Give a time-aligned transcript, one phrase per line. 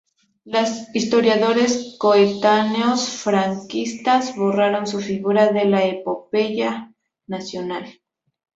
[0.45, 6.91] Los historiadores coetáneos franquistas borraron su figura de la Epopeya
[7.27, 8.01] Nacional.